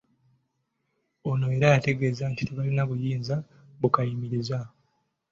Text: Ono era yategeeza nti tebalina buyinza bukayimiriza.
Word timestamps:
Ono 1.31 1.45
era 1.57 1.67
yategeeza 1.75 2.23
nti 2.31 2.41
tebalina 2.47 2.83
buyinza 2.89 3.35
bukayimiriza. 3.79 4.59